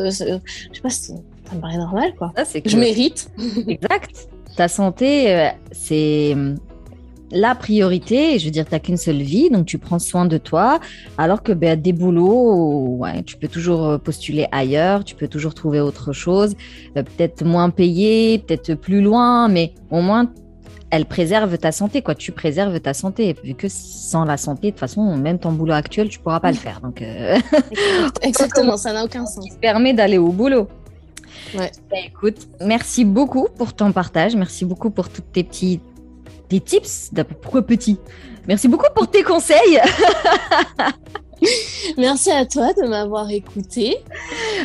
[0.05, 1.14] je sais pas si
[1.51, 2.32] ça me paraît normal, quoi.
[2.44, 3.30] c'est Je mérite.
[3.66, 4.28] exact.
[4.57, 6.57] Ta santé, euh, c'est hum,
[7.32, 8.38] la priorité.
[8.38, 10.80] Je veux dire, tu n'as qu'une seule vie, donc tu prends soin de toi.
[11.18, 15.55] Alors que ben, des boulots, ouais, tu peux toujours euh, postuler ailleurs, tu peux toujours
[15.55, 16.55] trouver autre chose,
[16.96, 20.30] euh, peut-être moins payé, peut-être plus loin, mais au moins
[20.92, 22.16] elle préserve ta santé, quoi.
[22.16, 25.74] Tu préserves ta santé, vu que sans la santé, de toute façon, même ton boulot
[25.74, 26.80] actuel, tu pourras pas le faire.
[26.80, 27.01] Donc,
[28.22, 29.44] exactement, ça n'a aucun sens.
[29.48, 30.66] Ça permet d'aller au boulot.
[31.55, 31.70] Ouais.
[31.91, 34.36] Bah, écoute, merci beaucoup pour ton partage.
[34.36, 35.80] Merci beaucoup pour tous tes petits
[36.51, 37.12] tes tips.
[37.41, 37.99] Pourquoi petit
[38.47, 39.80] Merci beaucoup pour tes conseils.
[41.97, 43.97] Merci à toi de m'avoir écouté.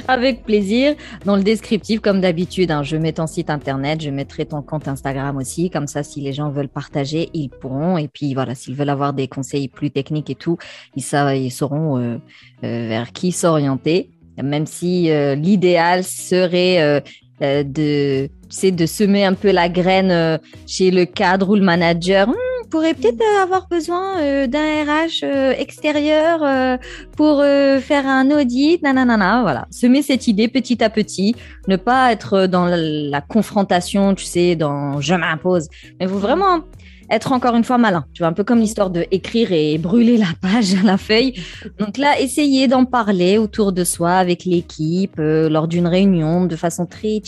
[0.07, 0.95] Avec plaisir.
[1.25, 4.87] Dans le descriptif, comme d'habitude, hein, je mets ton site internet, je mettrai ton compte
[4.87, 5.69] Instagram aussi.
[5.69, 7.97] Comme ça, si les gens veulent partager, ils pourront.
[7.97, 10.57] Et puis voilà, s'ils veulent avoir des conseils plus techniques et tout,
[10.95, 12.17] ils, savent, ils sauront euh,
[12.63, 14.09] euh, vers qui s'orienter
[14.43, 16.99] même si euh, l'idéal serait euh,
[17.41, 22.27] euh, de, c'est de semer un peu la graine chez le cadre ou le manager.
[22.27, 25.23] Hmm, pourrait peut-être avoir besoin d'un RH
[25.57, 26.79] extérieur
[27.15, 29.67] pour faire un audit, nanana, voilà.
[29.69, 31.35] Semer cette idée petit à petit,
[31.67, 35.67] ne pas être dans la, la confrontation, tu sais, dans je m'impose,
[35.99, 36.61] mais vous vraiment
[37.09, 38.05] être encore une fois malin.
[38.13, 41.33] Tu vois, un peu comme l'histoire de écrire et brûler la page, la feuille.
[41.79, 46.55] Donc là, essayer d'en parler autour de soi avec l'équipe euh, lors d'une réunion de
[46.55, 47.21] façon très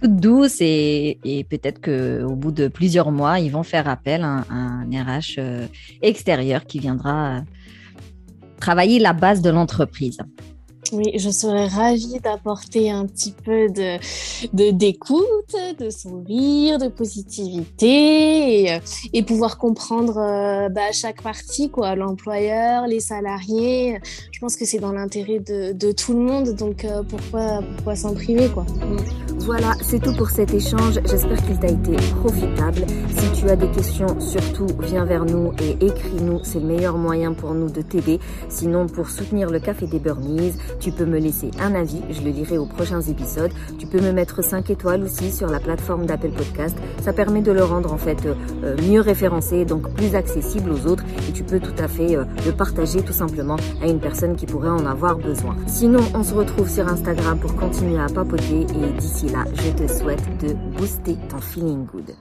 [0.00, 4.44] toute douce et, peut-être que au bout de plusieurs mois, ils vont faire appel à,
[4.50, 5.66] un RH euh,
[6.00, 7.40] extérieur qui viendra euh,
[8.58, 10.18] travailler la base de l'entreprise.
[10.92, 13.98] Oui, je serais ravie d'apporter un petit peu de
[14.52, 15.24] d'écoute,
[15.78, 18.80] de, sourire, de positivité et,
[19.12, 23.98] et pouvoir comprendre euh, bah, chaque partie, quoi, l'employeur, les salariés.
[24.32, 28.14] Je pense que c'est dans l'intérêt de, tout le monde, donc euh, pourquoi pourquoi s'en
[28.14, 28.66] priver, quoi?
[29.38, 31.00] Voilà, c'est tout pour cet échange.
[31.08, 32.84] J'espère qu'il t'a été profitable.
[33.16, 36.40] Si tu as des questions, surtout viens vers nous et écris-nous.
[36.44, 38.20] C'est le meilleur moyen pour nous de t'aider.
[38.50, 42.30] Sinon, pour soutenir le Café des Burnies, tu peux me laisser un avis, je le
[42.30, 43.52] lirai aux prochains épisodes.
[43.78, 46.76] Tu peux me mettre 5 étoiles aussi sur la plateforme d'Apple Podcast.
[47.02, 51.04] Ça permet de le rendre en fait euh, mieux référencé, donc plus accessible aux autres.
[51.28, 54.46] Et tu peux tout à fait euh, le partager tout simplement à une personne qui
[54.46, 55.54] pourrait en avoir besoin.
[55.66, 58.62] Sinon, on se retrouve sur Instagram pour continuer à papoter.
[58.62, 62.14] Et d'ici là, je te souhaite de booster ton feeling good.